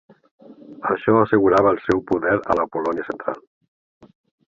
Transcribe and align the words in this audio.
Això 0.93 1.13
assegurava 1.19 1.75
el 1.75 1.79
seu 1.91 2.03
poder 2.13 2.35
a 2.55 2.59
la 2.63 2.69
Polònia 2.77 3.09
central. 3.11 3.43